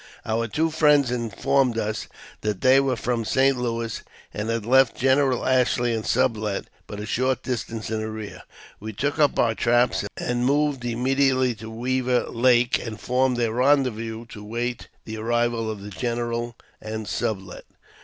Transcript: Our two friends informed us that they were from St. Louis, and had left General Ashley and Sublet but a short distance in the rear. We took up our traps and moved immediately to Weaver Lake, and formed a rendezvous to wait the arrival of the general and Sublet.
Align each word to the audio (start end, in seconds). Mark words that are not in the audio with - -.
Our 0.25 0.47
two 0.47 0.71
friends 0.71 1.11
informed 1.11 1.77
us 1.77 2.07
that 2.41 2.61
they 2.61 2.79
were 2.79 2.95
from 2.95 3.23
St. 3.23 3.55
Louis, 3.55 4.01
and 4.33 4.49
had 4.49 4.65
left 4.65 4.95
General 4.97 5.45
Ashley 5.45 5.93
and 5.93 6.03
Sublet 6.03 6.65
but 6.87 6.99
a 6.99 7.05
short 7.05 7.43
distance 7.43 7.91
in 7.91 7.99
the 8.01 8.09
rear. 8.09 8.41
We 8.79 8.93
took 8.93 9.19
up 9.19 9.37
our 9.37 9.53
traps 9.53 10.03
and 10.17 10.43
moved 10.43 10.83
immediately 10.85 11.53
to 11.53 11.69
Weaver 11.69 12.23
Lake, 12.31 12.83
and 12.83 12.99
formed 12.99 13.39
a 13.39 13.53
rendezvous 13.53 14.25
to 14.29 14.43
wait 14.43 14.87
the 15.05 15.17
arrival 15.17 15.69
of 15.69 15.81
the 15.81 15.91
general 15.91 16.55
and 16.81 17.07
Sublet. 17.07 17.65